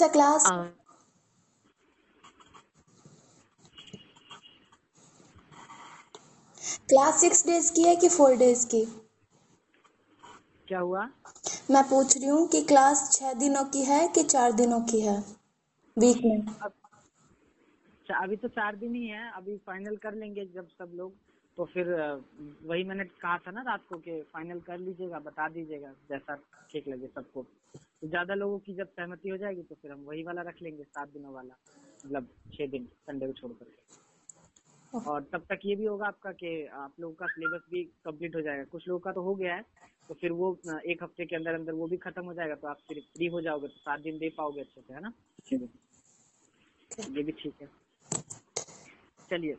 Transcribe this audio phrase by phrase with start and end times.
[0.00, 0.50] अच्छा class?
[6.88, 8.84] Class six days की है कि फोर डेज़ की?
[10.68, 11.08] क्या हुआ?
[11.70, 15.18] मैं पूछ रही हूँ कि क्लास छह दिनों की है कि चार दिनों की है?
[15.96, 16.54] वीक में।
[18.14, 21.12] अभी तो चार दिन ही है अभी फाइनल कर लेंगे जब सब लोग।
[21.58, 21.88] तो फिर
[22.64, 26.34] वही मैंने कहा था ना रात को कि फाइनल कर लीजिएगा बता दीजिएगा जैसा
[26.70, 30.22] ठीक लगे सबको। तो ज़्यादा लोगों की जब सहमति हो जाएगी तो फिर हम वही
[30.22, 31.54] वाला रख लेंगे सात दिनों वाला
[32.04, 36.64] मतलब छह दिन संडे को छोड़ करके। और तब तक ये भी होगा आपका कि
[36.66, 39.64] आप लोगों का सिलेबस भी कंप्लीट हो जाएगा। कुछ लोगों का तो हो गया है
[40.08, 42.78] तो फिर वो एक हफ़्ते के अंदर अंदर वो भी खत्म हो जाएगा तो आप
[42.88, 45.12] फिर फ्री हो जाओगे तो सात दिन दे पाओगे अच्छे से है ना?
[47.10, 47.68] ये भी ठीक है।
[49.30, 49.56] चलिए।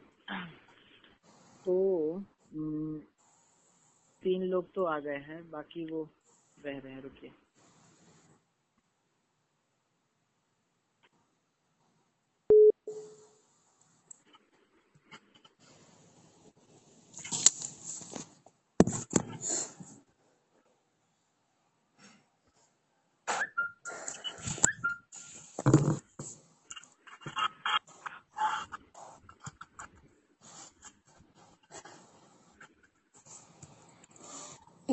[1.65, 2.15] तो
[2.53, 2.99] हम्म,
[4.23, 6.09] तीन लोग तो आ गए हैं बाकी वो
[6.65, 7.31] रह रहे हैं रुकिए।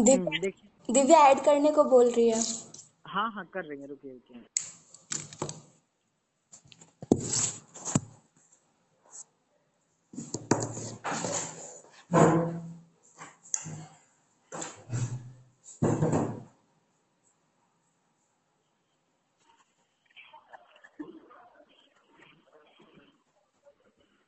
[0.05, 2.43] दिव्या देखिए। दिव्या ऐड करने को बोल रही है।
[3.07, 4.43] हाँ हाँ कर रही है रुकिए रुकिए।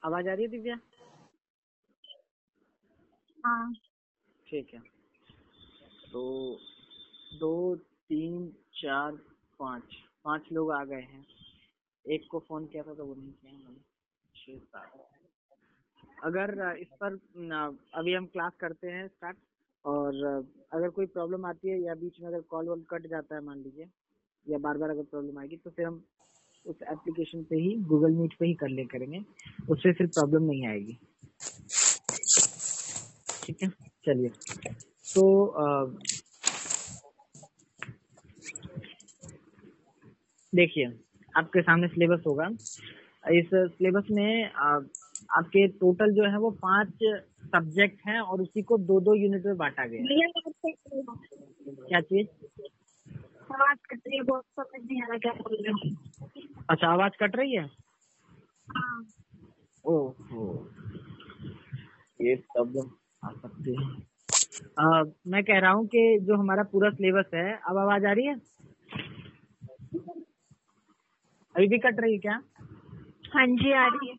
[0.02, 0.78] आवाज़ आ रही है दिव्या?
[3.44, 3.72] हाँ।
[4.46, 4.80] ठीक है।
[6.12, 6.22] तो
[7.40, 9.12] दो, तीन, चार,
[9.60, 9.82] पाँच।
[10.24, 11.24] पाँच लोग आ गए हैं।
[12.04, 13.80] एक को फ़ोन किया था तो वो नहीं किया मैंने
[14.34, 15.06] छः सात
[16.24, 17.14] अगर इस पर
[17.94, 19.36] अभी हम क्लास करते हैं स्टार्ट
[19.84, 20.24] और
[20.72, 23.58] अगर कोई प्रॉब्लम आती है या बीच में अगर कॉल वॉल कट जाता है, मान
[23.58, 23.86] लीजिए,
[24.46, 26.02] या बार बार अगर प्रॉब्लम आएगी तो फिर हम
[26.66, 29.20] उस एप्लीकेशन पे ही गूगल मीट पे ही कर ले करेंगे।
[29.70, 30.98] उससे फिर प्रॉब्लम नहीं आएगी।
[33.44, 33.68] ठीक है?
[34.06, 34.30] चलिए।
[35.14, 35.98] तो अ,
[40.52, 40.86] देखिए
[41.34, 42.48] आपके सामने सिलेबस होगा।
[43.24, 46.88] इस सिलेबस में आपके टोटल जो है वो पाँच
[47.46, 50.02] सब्जेक्ट हैं और उसी को दो दो यूनिट में बांटा गया
[51.88, 52.26] क्या चीज़?
[53.52, 57.12] आवाज़ कट रही है बहुत समझ नहीं आ रहा क्या बोल रहे हो। अच्छा आवाज़
[57.20, 57.64] कट रही है?
[58.76, 59.04] हाँ।
[59.84, 60.44] ओहो।
[62.20, 62.90] ये प्रॉब्लम
[63.24, 64.09] आ सकती है।
[64.76, 64.82] अ,
[65.26, 68.34] मैं कह रहा हूँ कि जो हमारा पूरा सिलेबस है अब आवाज़ आ रही है?
[71.54, 72.40] अभी भी कट रही है क्या?
[73.34, 74.16] हाँ जी आ रही है।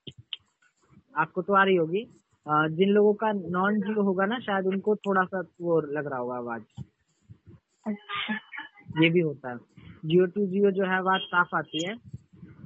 [1.16, 2.03] आपको तो आ रही होगी।
[2.75, 6.35] जिन लोगों का नॉन जियो होगा ना शायद उनको थोड़ा सा वो लग रहा होगा
[6.35, 6.63] आवाज़।
[7.88, 8.34] अच्छा।
[9.03, 9.57] ये भी होता है।
[10.06, 11.95] जियो टू जियो जो है आवाज़ साफ़ आती है।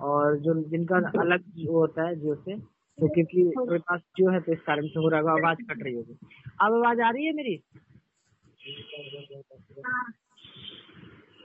[0.01, 4.53] और जो जिनका अलग होता है जियो से तो क्योंकि मेरे पास जियो है तो
[4.53, 6.17] इस कारण से हो रहा होगा आवाज़ कट रही होगी।
[6.61, 7.59] अब आवाज़ आ रही है मेरी?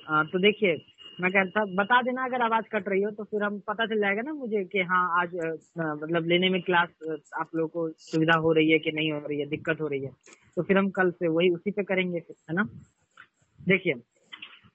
[0.09, 0.77] हाँ तो देखिए,
[1.21, 4.23] मैं कहता बता देना अगर आवाज़ कट रही हो तो फिर हम पता चल जाएगा
[4.23, 5.35] ना मुझे कि हाँ आज
[5.79, 6.89] मतलब लेने में क्लास
[7.41, 10.05] आप लोगों को सुविधा हो रही है कि नहीं हो रही है, दिक्कत हो रही
[10.05, 10.11] है।
[10.57, 12.65] तो फिर हम कल से वही उसी पे करेंगे है ना?
[13.59, 13.95] देखिए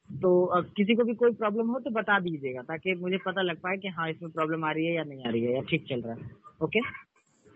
[0.10, 3.78] तो किसी को भी कोई प्रॉब्लम हो तो बता दीजिएगा, ताकि मुझे पता लग पाए
[3.78, 6.02] कि हाँ इसमें प्रॉब्लम आ रही है या नहीं आ रही है, या ठीक चल
[6.02, 6.30] रहा है,
[6.64, 6.80] ओके?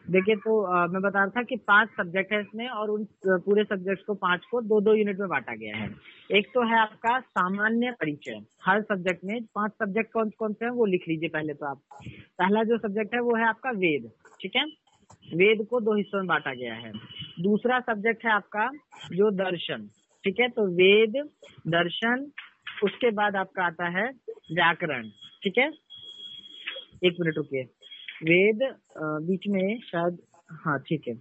[0.09, 3.64] देखिए तो अ, मैं बता रहा था कि पाँच सब्जेक्ट है इसमें और उन पूरे
[3.64, 5.90] सब्जेक्ट को पाँच को दो दो यूनिट में बांटा गया है।
[6.31, 10.72] एक तो है आपका सामान्य परिचय। हर सब्जेक्ट में पाँच सब्जेक्ट कौन कौन से हैं
[10.72, 11.81] वो लिख लीजिए पहले तो आप।
[12.40, 14.09] पहला जो सब्जेक्ट है वो है आपका वेद
[14.42, 14.66] ठीक है?
[15.36, 16.92] वेद को दो हिस्सों में बांटा गया है।
[17.42, 18.69] दूसरा सब्जेक्ट है आपका
[19.14, 19.90] जो दर्शन
[20.24, 20.50] ठीक है?
[20.50, 21.24] तो वेद
[21.68, 22.31] दर्शन
[22.84, 24.10] उसके बाद आपका आता है
[24.54, 25.10] व्याकरण
[25.44, 25.68] ठीक है?
[27.06, 27.63] एक मिनट रुकिए।
[28.24, 28.60] वेद
[28.98, 30.18] बीच में शायद
[30.51, 31.13] हाँ ठीक है।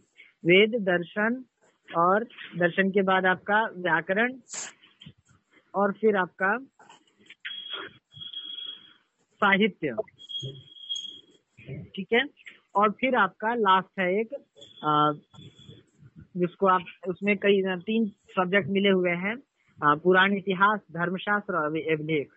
[0.44, 1.44] वेद दर्शन
[1.88, 2.24] और
[2.58, 4.32] दर्शन के बाद आपका व्याकरण
[5.74, 6.56] और फिर आपका
[9.42, 9.94] साहित्य।
[11.96, 12.24] ठीक है?
[12.74, 14.34] और फिर आपका लास्ट है एक
[14.84, 15.12] अ,
[16.36, 19.36] जिसको आप उसमें कई तीन सब्जेक्ट मिले हुए हैं।
[19.78, 22.28] पुराण इतिहास धर्मशास्त्र और अभिलेख।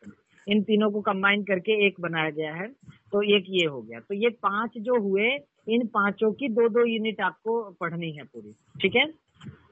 [0.48, 2.68] इन तीनों को कंबाइन करके एक बनाया गया है।
[3.12, 5.30] तो एक ये हो गया। तो ये पाँच जो हुए,
[5.70, 9.06] इन पाँचों की दो दो यूनिट आपको पढ़नी है पूरी। ठीक है?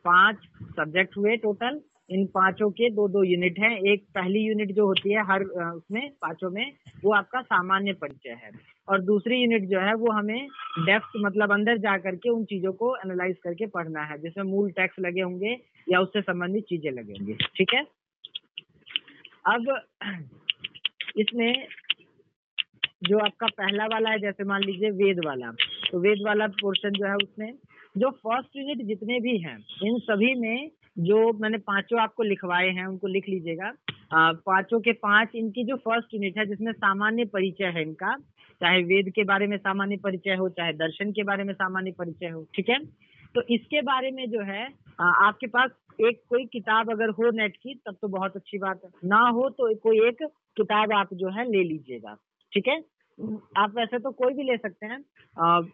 [0.05, 4.85] पाँच सब्जेक्ट हुए टोटल। इन पाँचों के दो दो यूनिट हैं। एक पहली यूनिट जो
[4.85, 8.51] होती है, हर उसमें, पाँचों में, वो आपका सामान्य परिचय है।
[8.87, 10.47] और दूसरी यूनिट जो है, वो हमें
[10.79, 14.95] डेप्थ मतलब अंदर जा करके उन चीज़ों को एनालाइज करके पढ़ना है, जिसमें मूल टैक्स
[14.99, 15.57] लगे होंगे
[15.91, 17.83] या उससे संबंधित चीज़ें लगे ठीक है?
[19.45, 19.81] अब,
[21.17, 21.67] इसमें
[23.01, 25.51] जो आपका पहला वाला है, जैसे मान लीजिए वेद वाला
[25.91, 27.51] तो वेद वाला पोर्शन जो है उसमें,
[27.97, 30.69] जो फ़र्स्ट यूनिट जितने भी हैं, इन सभी में
[30.99, 33.71] जो मैंने पाँचों आपको लिखवाए हैं, उनको लिख लीजिएगा।
[34.13, 38.15] पाँचों के पाँच इनकी जो फ़र्स्ट यूनिट है, जिसमें सामान्य परिचय है इनका,
[38.61, 42.27] चाहे वेद के बारे में सामान्य परिचय हो, चाहे दर्शन के बारे में सामान्य परिचय
[42.27, 42.79] हो, ठीक है?
[43.35, 44.63] तो इसके बारे में जो है
[45.01, 48.89] आपके पास एक कोई किताब अगर हो नेट की, तब तो बहुत अच्छी बात है।
[49.05, 50.23] ना हो तो कोई एक
[50.57, 52.15] किताब आप जो है ले लीजिएगा।
[52.53, 52.83] ठीक है?
[53.57, 54.97] आप वैसे तो कोई भी ले सकते हैं।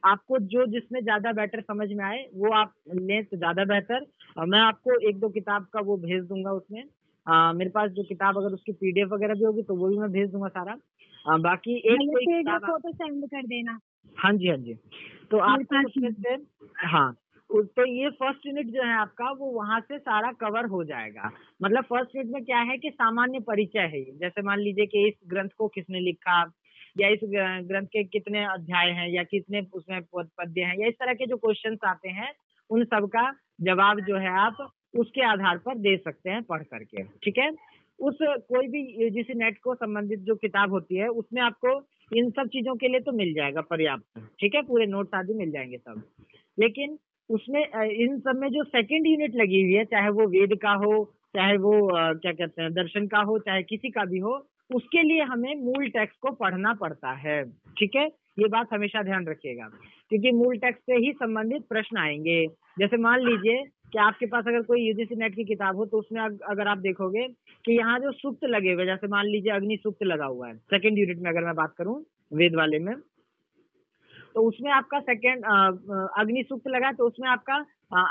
[0.06, 4.06] आपको जो जिसमें ज़्यादा बेटर समझ में आए वो आप लें तो ज़्यादा बेहतर।
[4.48, 6.83] मैं आपको एक दो किताब का वो भेज दूँगा उसमें।
[7.27, 10.12] आ, मेरे पास जो किताब अगर उसकी पीडीएफ वगैरह भी होगी तो वो भी मैं
[10.12, 10.75] भेज दूँगा सारा।
[11.25, 12.00] आ, बाकी एक
[12.66, 13.80] फ़ोटो सेंड कर देना।
[14.18, 14.74] हाँ जी हाँ जी।
[15.31, 15.38] तो
[16.22, 16.33] से
[16.88, 17.16] हाँ
[17.50, 21.31] तो ये फ़र्स्ट यूनिट जो है आपका वो वहाँ से सारा कवर हो जाएगा।
[21.63, 25.13] मतलब फ़र्स्ट यूनिट में क्या है कि सामान्य परिचय है जैसे मान लीजिए कि इस
[25.27, 26.44] ग्रंथ को किसने लिखा?
[27.00, 27.19] या इस
[27.68, 31.38] ग्रंथ के कितने अध्याय हैं या कितने उसमें पद्य हैं या इस तरह के जो
[31.38, 32.33] क्वेश्चन आते हैं,
[32.69, 33.31] उन सब का
[33.62, 37.51] जवाब जो है आप उसके आधार पर दे सकते हैं पढ़ करके, ठीक है?
[38.00, 41.88] उस कोई भी यूजीसी नेट को संबंधित जो किताब होती है, उसमें आपको
[42.18, 44.62] इन सब चीज़ों के लिए तो मिल जाएगा पर्याप्त, ठीक है?
[44.62, 46.01] पूरे नोट्स आदि मिल जाएँगे सब।
[46.59, 46.98] लेकिन
[47.30, 51.13] उसमें इन सब में जो सेकंड यूनिट लगी हुई है, चाहे वो वेद का हो,
[51.36, 51.89] चाहे वो
[52.19, 55.88] क्या कहते हैं, दर्शन का हो, चाहे किसी का भी हो उसके लिए हमें मूल
[55.89, 57.44] टेक्स्ट को पढ़ना पड़ता है।
[57.79, 58.06] ठीक है?
[58.39, 59.67] ये बात हमेशा ध्यान रखिएगा।
[60.09, 62.45] क्योंकि मूल टेक्स्ट से ही संबंधित प्रश्न आएँगे।
[62.79, 66.21] जैसे मान लीजिए कि आपके पास अगर कोई यूजीसी नेट की किताब हो तो उसमें
[66.21, 67.27] अगर आप देखोगे
[67.65, 71.00] कि यहाँ जो सूक्त लगे हुए जैसे मान लीजिए अग्नि सूक्त लगा हुआ है सेकंड
[71.00, 72.03] यूनिट में अगर मैं बात करूँ,
[72.33, 72.95] वेद वाले में
[74.35, 75.45] तो उसमें आपका सेकंड
[76.19, 77.56] अग्नि सूक्त लगा तो उसमें आपका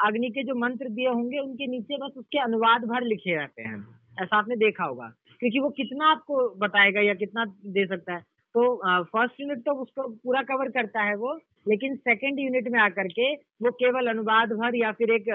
[0.06, 3.84] अग्नि के जो मंत्र दिए होंगे, उनके नीचे बस उसके अनुवाद भर लिखे रहते हैं।
[4.22, 5.12] ऐसा आपने देखा होगा।
[5.44, 8.20] क्योंकि वो कितना आपको बताएगा या कितना दे सकता है।
[8.54, 8.62] तो
[9.04, 11.32] फ़र्स्ट यूनिट तो उसको पूरा कवर करता है वो,
[11.66, 13.32] लेकिन सेकंड यूनिट में आकर के
[13.62, 15.28] वो केवल अनुवाद भर या फिर एक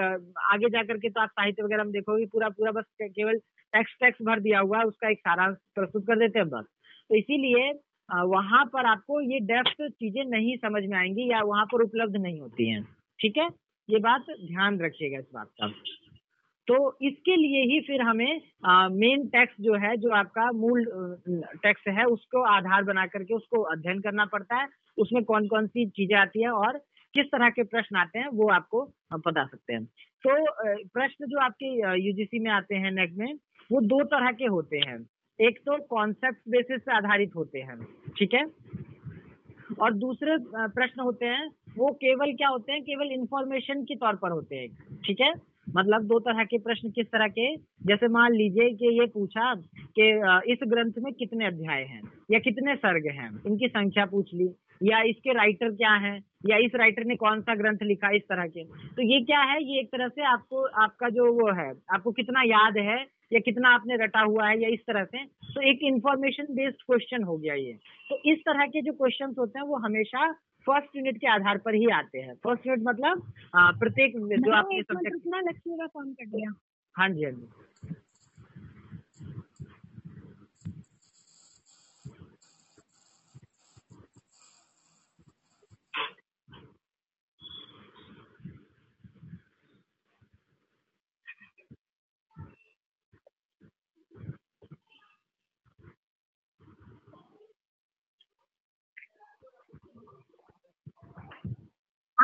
[0.52, 3.38] आगे जाकर के तो आप साहित्य वगैरह में देखोगे पूरा पूरा बस केवल
[3.72, 6.64] टेक्स्ट टेक्स्ट भर दिया हुआ है, उसका एक सारांश प्रस्तुत कर देते हैं बस।
[7.10, 7.70] तो इसीलिए
[8.08, 12.40] वहाँ पर आपको ये डेप्थ चीज़ें नहीं समझ में आएँगी या वहाँ पर उपलब्ध नहीं
[12.40, 12.82] होती हैं।
[13.18, 13.48] ठीक है?
[13.88, 15.72] ये बात ध्यान रखिएगा इस बात का।
[16.70, 18.40] तो इसके लिए ही फिर हमें
[18.92, 20.84] मेन टैक्स जो है, जो आपका मूल
[21.62, 24.68] टैक्स है, उसको आधार बना करके उसको अध्ययन करना पड़ता है।
[24.98, 26.78] उसमें कौन कौन सी चीज़ें आती है और
[27.14, 28.84] किस तरह के प्रश्न आते हैं, वो आपको
[29.16, 29.84] बता सकते हैं।
[30.24, 30.30] तो
[30.94, 33.34] प्रश्न जो आपके यूजीसी में आते हैं नेट में,
[33.70, 34.98] वो दो तरह के होते हैं।
[35.38, 37.78] एक तो कॉन्सेप्ट बेसिस पे आधारित होते हैं,
[38.18, 38.44] ठीक है?
[39.80, 40.36] और दूसरे
[40.70, 41.46] प्रश्न होते हैं,
[41.78, 45.32] वो केवल क्या होते हैं, केवल इंफॉर्मेशन के तौर पर होते हैं, ठीक है?
[45.76, 47.54] मतलब दो तरह के प्रश्न किस तरह के?
[47.86, 49.54] जैसे मान लीजिए कि ये पूछा
[49.98, 50.08] कि
[50.52, 52.00] इस ग्रंथ में कितने अध्याय हैं
[52.30, 53.30] या कितने सर्ग हैं?
[53.46, 54.48] इनकी संख्या पूछ ली।
[54.82, 56.18] या इसके राइटर क्या हैं?
[56.46, 58.64] या इस राइटर ने कौन सा ग्रंथ लिखा इस तरह के?
[58.64, 59.62] तो ये क्या है?
[59.64, 62.98] ये एक तरह से आपको, आपका जो वो है, आपको कितना याद है
[63.32, 65.24] या कितना आपने रटा हुआ है या इस तरह से?
[65.24, 67.72] तो एक इंफॉर्मेशन बेस्ड क्वेश्चन हो गया ये।
[68.10, 70.30] तो इस तरह के जो क्वेश्चन होते हैं वो हमेशा
[70.66, 74.82] फ़र्स्ट यूनिट के आधार पर ही आते हैं। फ़र्स्ट यूनिट मतलब प्रत्येक जो आपने आपके
[74.82, 76.54] सब्जेक्ट लक्ष्मी का कर दिया।
[76.94, 77.48] हाँ जी हाँ जी।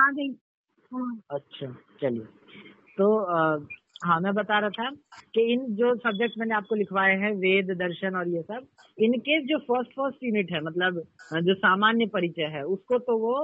[0.06, 0.28] आ गई
[0.92, 1.66] हाँ। अच्छा
[2.00, 2.24] चलिए।
[2.98, 3.08] तो
[4.04, 4.90] हाँ मैं बता रहा था
[5.34, 8.66] कि इन जो सब्जेक्ट मैंने आपको लिखवाए हैं, वेद, दर्शन और ये सब
[8.98, 11.02] इनके जो फ़र्स्ट फ़र्स्ट यूनिट है मतलब
[11.44, 13.34] जो सामान्य परिचय है, उसको तो वो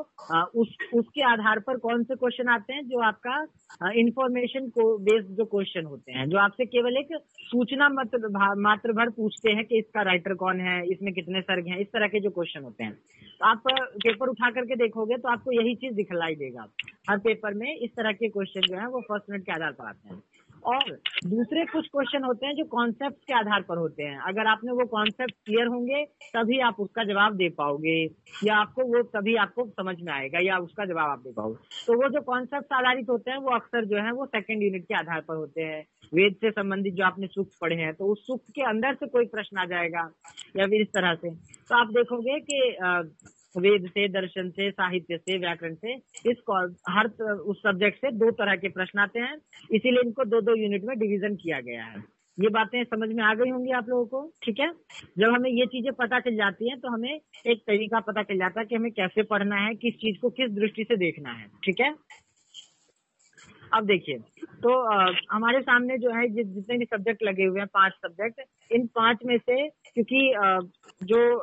[0.61, 5.45] उस, उसके आधार पर कौन से क्वेश्चन आते हैं, जो आपका इंफॉर्मेशन को बेस्ड जो
[5.47, 7.09] क्वेश्चन होते हैं, जो आपसे केवल एक
[7.41, 8.29] सूचना मात्र
[8.61, 12.09] मात्र भर पूछते हैं कि इसका राइटर कौन है, इसमें कितने सर्ग हैं, इस तरह
[12.09, 13.63] के जो क्वेश्चन होते हैं। तो आप
[14.05, 16.67] पेपर उठा करके देखोगे तो आपको यही चीज़ दिखलाई देगा।
[17.11, 19.87] हर पेपर में इस तरह के क्वेश्चन जो है वो फ़र्स्ट यूनिट के आधार पर
[19.87, 20.23] आते हैं।
[20.65, 20.91] और
[21.27, 24.85] दूसरे कुछ क्वेश्चन होते हैं जो कॉन्सेप्ट के आधार पर होते हैं। अगर आपने वो
[24.87, 26.05] कॉन्सेप्ट क्लियर होंगे
[26.35, 27.99] तभी आप उसका जवाब दे पाओगे
[28.45, 31.97] या आपको वो तभी आपको समझ में आएगा या उसका जवाब आप दे पाओगे। तो
[32.03, 35.21] वो जो कॉन्सेप्ट आधारित होते हैं वो अक्सर जो है वो सेकेंड यूनिट के आधार
[35.21, 38.63] पर होते हैं। वेद से संबंधित जो आपने सूक्त पढ़े हैं तो उस सूक्त के
[38.63, 40.09] अंदर से कोई प्रश्न आ जाएगा
[40.57, 42.61] या फिर इस तरह से। तो आप देखोगे कि
[43.57, 45.95] वेद से दर्शन से साहित्य से व्याकरण से
[46.31, 46.43] इस
[46.89, 49.37] हर उस सब्जेक्ट से दो तरह के प्रश्न आते हैं।
[49.75, 52.03] इसीलिए इनको दो दो यूनिट में डिवीज़न किया गया है।
[52.39, 54.33] ये बातें समझ में आ गई होंगी आप लोगों को?
[54.43, 54.71] ठीक है?
[55.19, 58.61] जब हमें ये चीज़ें पता चल जाती हैं तो हमें एक तरीका पता चल जाता
[58.61, 61.81] है कि हमें कैसे पढ़ना है किस चीज़ को किस दृष्टि से देखना है। ठीक
[61.81, 61.95] है?
[63.75, 64.19] अब देखिए
[64.63, 68.41] तो आ, हमारे सामने जो है जितने भी सब्जेक्ट लगे हुए हैं पाँच सब्जेक्ट
[68.73, 70.59] इन पाँच में से क्योंकि आ,
[71.03, 71.39] जो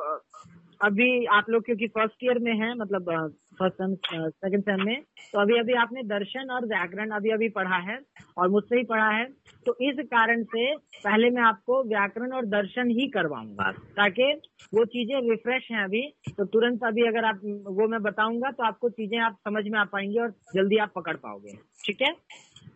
[0.80, 3.10] अभी आप लोग क्योंकि फ़र्स्ट ईयर में है मतलब
[3.58, 3.94] फ़र्स्ट सेम
[4.28, 7.98] सेकंड सेम में तो अभी अभी आपने दर्शन और व्याकरण अभी अभी पढ़ा है
[8.38, 9.24] और मुझसे ही पढ़ा है
[9.66, 14.32] तो इस कारण से पहले मैं आपको व्याकरण और दर्शन ही करवाऊँगा ताकि
[14.74, 16.02] वो चीज़ें रिफ्रेश हैं अभी
[16.38, 19.84] तो तुरंत अभी अगर आप, वो मैं बताऊँगा तो आपको चीज़ें आप समझ में आ
[19.84, 21.52] पाएँगे और जल्दी आप पकड़ पाओगे।
[21.86, 22.12] ठीक है?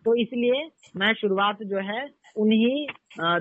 [0.05, 2.87] तो इसलिए मैं शुरुआत जो है उन्हीं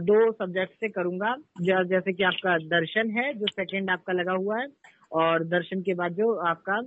[0.02, 4.66] दो सब्जेक्ट से करूँगा। जैसे कि आपका दर्शन है जो सेकंड आपका लगा हुआ है
[5.12, 6.78] और दर्शन के बाद जो आपका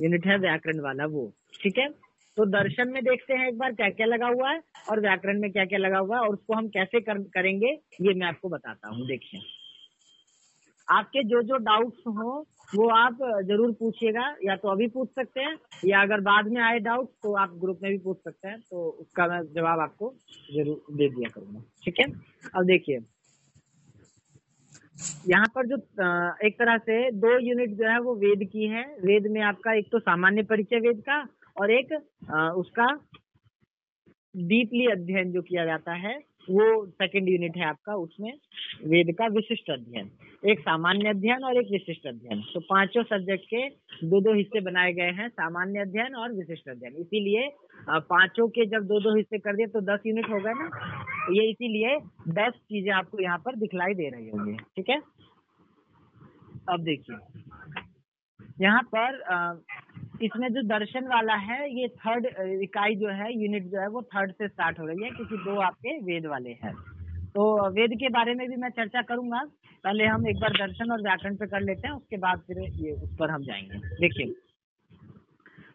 [0.00, 1.88] यूनिट है व्याकरण वाला वो। ठीक है?
[2.36, 5.50] तो दर्शन में देखते हैं एक बार क्या क्या लगा हुआ है और व्याकरण में
[5.52, 8.88] क्या क्या लगा हुआ है और उसको हम कैसे कर, करेंगे ये मैं आपको बताता
[8.88, 9.40] हूँ। देखिए।
[10.90, 15.56] आपके जो जो डाउट्स हो, वो आप ज़रूर पूछिएगा, या तो अभी पूछ सकते हैं,
[15.84, 18.88] या अगर बाद में आए डाउट तो आप ग्रुप में भी पूछ सकते हैं तो
[19.00, 20.12] उसका मैं जवाब आपको
[20.50, 22.06] ज़रूर दे दिया करूँगा। ठीक है?
[22.56, 22.98] अब देखिए,
[25.28, 25.76] यहाँ पर जो
[26.46, 29.88] एक तरह से दो यूनिट जो है, वो वेद की है। वेद में आपका एक
[29.92, 31.20] तो सामान्य परिचय वेद का,
[31.56, 31.92] और एक
[32.56, 32.86] उसका
[34.34, 36.18] डीपली अध्ययन जो किया जाता है
[36.50, 38.32] वो सेकंड यूनिट है आपका, उसमें
[38.86, 40.10] वेद का विशिष्ट अध्ययन,
[40.42, 43.68] एक सामान्य अध्ययन और एक विशिष्ट अध्ययन। तो पाँचों सब्जेक्ट के
[44.04, 47.48] दो दो हिस्से बनाए गए हैं, सामान्य अध्ययन और विशिष्ट अध्ययन। इसीलिए
[47.88, 50.68] पाँचों के जब दो दो हिस्से कर दिए तो दस यूनिट हो गए ना?
[51.32, 51.96] ये इसीलिए
[52.34, 55.00] दस चीज़ें आपको यहाँ पर दिखलाई दे रही होंगी, ठीक है?
[56.68, 57.16] अब देखिए,
[58.60, 59.18] यहाँ पर
[60.22, 62.26] इसमें जो दर्शन वाला है, ये थर्ड
[62.62, 65.54] इकाई जो है यूनिट जो है, वो थर्ड से स्टार्ट हो रही है, क्योंकि दो
[65.60, 66.72] आपके वेद वाले हैं।
[67.34, 69.40] तो वेद के बारे में भी मैं चर्चा करूँगा।
[69.84, 72.92] पहले हम एक बार दर्शन और व्याकरण पे कर लेते हैं, उसके बाद फिर ये
[72.94, 74.34] उस पर हम जाएँगे। देखिए,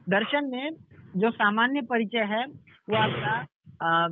[0.09, 0.75] दर्शन में
[1.15, 4.07] जो सामान्य परिचय है, वो आपका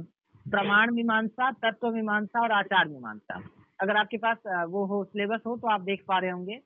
[0.45, 3.41] प्रमाण मीमांसा, तत्व मीमांसा और आचार मीमांसा।
[3.79, 4.37] अगर आपके पास
[4.69, 6.59] वो हो सिलेबस हो तो आप देख पा रहे होंगे।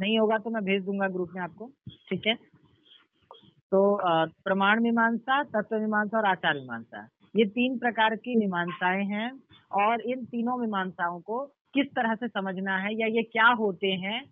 [0.00, 1.70] नहीं होगा तो मैं भेज दूँगा ग्रुप में आपको,
[2.10, 2.34] ठीक है?
[3.74, 3.80] तो
[4.44, 7.00] प्रमाण मीमांसा, तत्व मीमांसा और आचार मीमांसा।
[7.34, 9.30] ये तीन प्रकार की मीमांसाएँ हैं
[9.72, 11.38] और इन तीनों मीमांसाओं को
[11.74, 14.22] किस तरह से समझना है या ये क्या होते हैं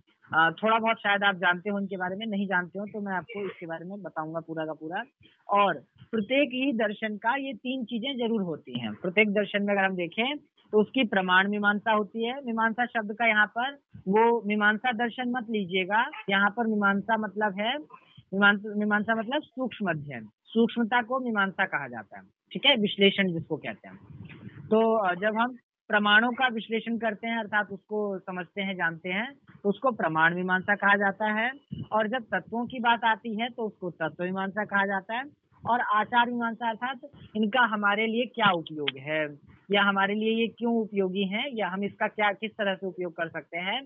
[0.53, 3.45] थोड़ा बहुत शायद आप जानते हो, उनके बारे में नहीं जानते हो तो मैं आपको
[3.47, 5.03] इसके बारे में बताऊँगा पूरा का पूरा।
[5.49, 5.83] और
[6.13, 9.97] प्रत्येक ही दर्शन का ये तीन चीज़ें ज़रूर होती हैं। प्रत्येक दर्शन में अगर हम
[9.97, 13.75] देखें तो उसकी प्रमाण मीमांसा होती है। मीमांसा शब्द का यहाँ पर
[14.09, 17.77] वो मीमांसा दर्शन मत लीजिएगा। यहाँ पर मीमांसा मतलब है
[18.35, 22.23] मीमांसा मतलब सूक्ष्म अध्ययन, सूक्ष्मता को मीमांसा कहा जाता है।
[22.53, 22.77] ठीक है?
[22.77, 23.97] विश्लेषण जिसको कहते हैं।
[24.67, 24.81] तो
[25.15, 25.57] जब हम
[25.89, 30.75] प्रमाणों का विश्लेषण करते हैं, अर्थात उसको समझते हैं, जानते हैं तो उसको प्रमाण मीमांसा
[30.75, 31.51] कहा जाता है।
[31.93, 35.25] और जब तत्वों की बात आती है तो उसको तत्व मीमांसा कहा जाता है।
[35.71, 37.01] और आचार मीमांसा, अर्थात
[37.37, 39.39] इनका हमारे लिए क्या उपयोग है?
[39.71, 41.45] या हमारे लिए ये क्यों उपयोगी है?
[41.59, 43.83] या हम इसका क्या, किस तरह से उपयोग कर सकते हैं?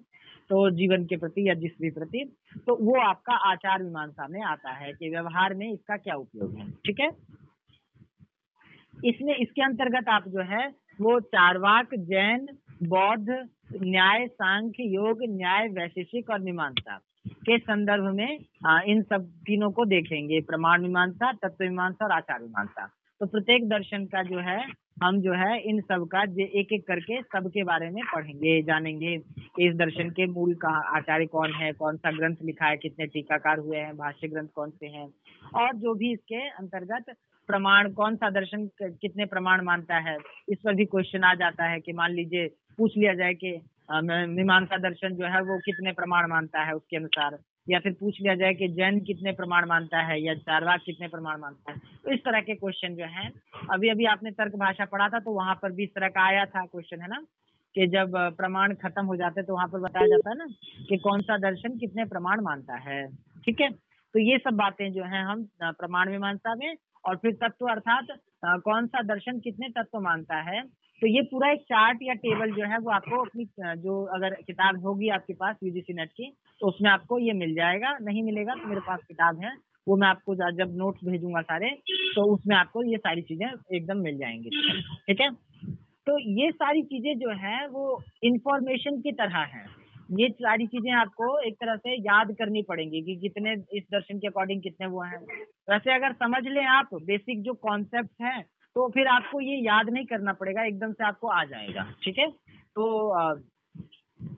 [0.50, 2.25] तो जीवन के प्रति या जिस भी प्रति
[2.67, 6.71] तो वो आपका आचार मीमांसा में आता है कि व्यवहार में इसका क्या उपयोग है
[6.87, 7.11] ठीक है?
[9.05, 10.67] इसमें इसके अंतर्गत आप जो है
[11.00, 12.47] वो चारवाक जैन
[12.83, 13.29] बौद्ध
[13.83, 19.85] न्याय सांख्य योग न्याय वैशेषिक और मीमांसा के संदर्भ में आ, इन सब तीनों को
[19.85, 22.88] देखेंगे। प्रमाण मीमांसा तत्व मीमांसा और आचार मीमांसा।
[23.20, 24.61] तो प्रत्येक दर्शन का जो है,
[25.02, 29.14] हम जो है, इन सब का एक एक करके सबके बारे में पढ़ेंगे, जानेंगे।
[29.66, 33.58] इस दर्शन के मूल का आचार्य कौन है कौन सा ग्रंथ लिखा है, कितने टीकाकार
[33.58, 35.08] हुए हैं, भाष्य ग्रंथ कौन से हैं?
[35.54, 37.14] और जो भी इसके अंतर्गत
[37.49, 40.16] प्रमाण कौन सा दर्शन कितने प्रमाण मानता है,
[40.49, 42.46] इस पर भी क्वेश्चन आ जाता है कि मान लीजिए,
[42.78, 43.58] पूछ लिया जाए कि
[44.30, 48.35] मीमांसा दर्शन जो है, वो कितने प्रमाण मानता है उसके अनुसार। या फिर पूछ लिया
[48.35, 52.20] जाए कि जैन कितने प्रमाण मानता है या चारवाक कितने प्रमाण मानता है। तो इस
[52.20, 53.30] तरह के क्वेश्चन जो है
[53.70, 56.44] अभी अभी आपने तर्क भाषा पढ़ा था तो वहाँ पर भी इस तरह का आया
[56.46, 57.20] था क्वेश्चन है ना?
[57.76, 60.46] कि जब प्रमाण खत्म हो जाते तो वहाँ पर बताया जाता है ना
[60.88, 63.06] कि कौन सा दर्शन कितने प्रमाण मानता है।
[63.44, 63.70] ठीक है?
[63.70, 68.06] तो ये सब बातें जो है, हम प्रमाण मीमांसा में और फिर तत्व अर्थात
[68.64, 70.62] कौन सा दर्शन कितने तत्व मानता है
[71.03, 73.45] तो ये पूरा एक चार्ट या टेबल जो है वो आपको अपनी
[73.79, 77.97] जो अगर किताब होगी आपके पास यूजीसी नेट की तो उसमें आपको ये मिल जाएगा।
[78.03, 79.53] नहीं मिलेगा तो मेरे पास किताब है,
[79.87, 81.71] वो मैं आपको जब नोट्स भेजूँगा सारे
[82.15, 84.50] तो उसमें आपको ये सारी चीज़ें एकदम मिल जाएँगी।
[85.07, 85.31] ठीक है?
[86.07, 89.65] तो ये सारी चीज़ें जो है, वो इंफॉर्मेशन की तरह है।
[90.12, 94.26] ये सारी चीज़ें आपको एक तरह से याद करनी पड़ेंगी कि कितने, इस दर्शन के
[94.26, 95.19] अकॉर्डिंग कितने वो हैं।
[95.71, 98.45] वैसे अगर समझ लें आप बेसिक जो कॉन्सेप्ट हैं
[98.76, 102.28] तो फिर आपको ये याद नहीं करना पड़ेगा एकदम से आपको आ जाएगा ठीक है?
[102.28, 103.35] तो आ,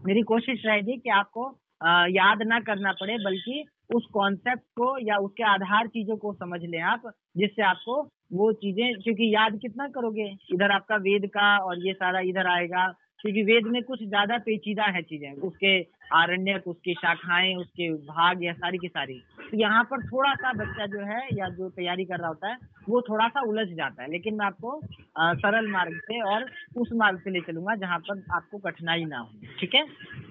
[0.06, 1.46] मेरी कोशिश रहेगी कि आपको
[1.80, 3.64] आ, याद ना करना पड़े बल्कि
[3.94, 7.02] उस कॉन्सेप्ट को या उसके आधार चीज़ों को समझ लें आप
[7.36, 8.00] जिससे आपको
[8.32, 10.30] वो चीज़ें क्योंकि याद कितना करोगे?
[10.52, 12.86] इधर आपका वेद का और ये सारा इधर आएगा
[13.20, 15.80] क्योंकि वेद में कुछ ज़्यादा पेचीदा है चीज़ें उसके
[16.14, 20.86] आरण्य उसकी शाखाएँ उसके भाग या सारी की सारी। तो यहाँ पर थोड़ा सा बच्चा
[20.86, 22.56] जो है या जो तैयारी कर रहा होता है
[22.88, 24.70] वो थोड़ा सा उलझ जाता है। लेकिन मैं आपको
[25.18, 26.44] आ, सरल मार्ग से और
[26.76, 29.82] उस मार्ग से ले चलूँगा जहाँ पर आपको कठिनाई ना हो ठीक है?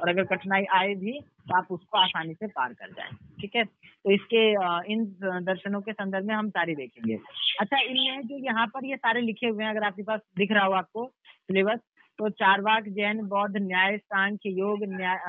[0.01, 3.09] और अगर कठिनाई आए भी तो आप उसको आसानी से पार कर जाए
[3.41, 3.63] ठीक है?
[3.65, 4.45] तो इसके
[4.93, 5.05] इन
[5.43, 7.19] दर्शनों के संदर्भ में हम सारे देखेंगे।
[7.61, 10.65] अच्छा इनमें जो यहाँ पर ये सारे लिखे हुए हैं अगर आपके पास दिख रहा
[10.65, 11.79] हो आपको सिलेबस
[12.19, 15.19] तो चारवाक जैन बौद्ध न्याय सांख्य योग न्याय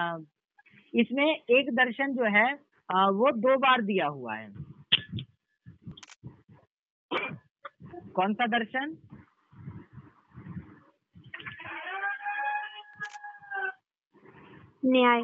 [0.95, 2.49] इसमें एक दर्शन जो है
[2.91, 4.53] वो दो बार दिया हुआ है।
[8.15, 8.97] कौन सा दर्शन?
[14.85, 15.23] न्याय।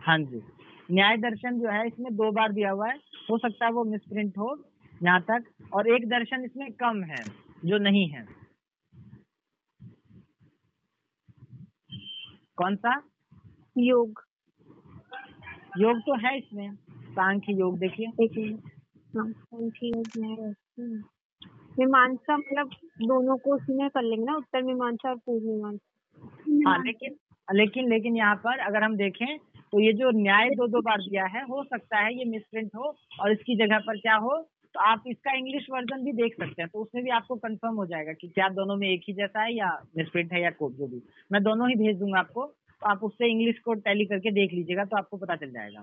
[0.00, 0.42] हाँ जी।
[0.90, 2.96] न्याय दर्शन जो है इसमें दो बार दिया हुआ है।
[3.30, 4.56] हो सकता है वो मिसप्रिंट हो
[5.02, 7.24] यहाँ तक। और एक दर्शन इसमें कम है
[7.64, 8.26] जो नहीं है।
[12.56, 13.02] कौन सा?
[13.78, 14.20] योग।
[15.78, 16.74] योग तो है इसमें।
[17.14, 18.06] सांख्य योग देखिए।
[21.78, 22.70] मीमांसा मतलब
[23.02, 27.16] दोनों को उसी में कर लेंगे ना उत्तर मीमांसा और पूर्व मीमांसा। हाँ लेकिन
[27.48, 29.38] लेकिन लेकिन यहाँ पर अगर हम देखें
[29.72, 32.94] तो ये जो न्याय दो दो बार दिया है हो सकता है ये मिसप्रिंट हो
[33.20, 34.36] और इसकी जगह पर क्या हो
[34.74, 37.86] तो आप इसका इंग्लिश वर्जन भी देख सकते हैं तो उसमें भी आपको कंफर्म हो
[37.86, 40.86] जाएगा कि क्या दोनों में एक ही जैसा है या मिसप्रिंट है या कोड जो
[40.86, 41.02] भी।
[41.32, 42.54] मैं दोनों ही भेज दूँगा आपको।
[42.86, 45.80] आप उससे इंग्लिश को टैली करके देख लीजिएगा तो आपको पता चल जाएगा।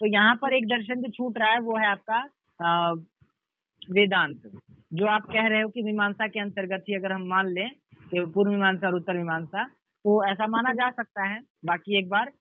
[0.00, 2.92] तो यहाँ पर एक दर्शन जो छूट रहा है, वो है आपका
[3.90, 4.50] वेदांत।
[4.92, 7.68] जो आप कह रहे हो कि मीमांसा के अंतर्गत ही अगर हम मान लें
[8.10, 12.32] कि पूर्व मीमांसा और उत्तर मीमांसा तो ऐसा माना जा सकता है। बाकी एक बार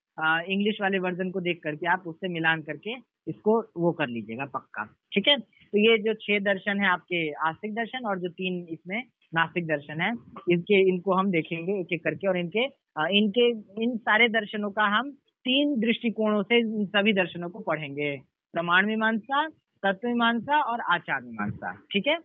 [0.50, 2.96] इंग्लिश वाले वर्जन को देख करके आप उससे मिलान करके
[3.28, 5.38] इसको वो कर लीजिएगा पक्का। ठीक है?
[5.40, 9.02] तो ये जो छह दर्शन है आपके आस्तिक दर्शन और जो तीन इसमें
[9.36, 10.12] नास्तिक दर्शन है।
[10.52, 12.82] इनके इनको हम देखेंगे एक एक करके और इनके
[13.18, 13.50] इनके,
[13.84, 15.12] इन सारे दर्शनों का हम
[15.46, 18.18] तीन दृष्टिकोणों से इन सभी दर्शनों को पढ़ेंगे।
[18.54, 19.48] प्रमाण मीमांसा,
[19.84, 22.18] तत्व मीमांसा और आचार मीमांसा। ठीक है?